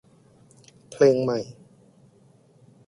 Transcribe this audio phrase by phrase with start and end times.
[0.91, 1.39] เพลงใหม่